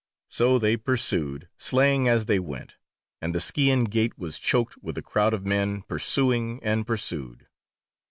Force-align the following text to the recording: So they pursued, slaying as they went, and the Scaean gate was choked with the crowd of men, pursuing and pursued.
So 0.29 0.57
they 0.57 0.77
pursued, 0.77 1.47
slaying 1.57 2.07
as 2.07 2.25
they 2.25 2.39
went, 2.39 2.75
and 3.21 3.35
the 3.35 3.39
Scaean 3.39 3.83
gate 3.83 4.17
was 4.17 4.39
choked 4.39 4.75
with 4.81 4.95
the 4.95 5.03
crowd 5.03 5.35
of 5.35 5.45
men, 5.45 5.83
pursuing 5.83 6.59
and 6.63 6.87
pursued. 6.87 7.47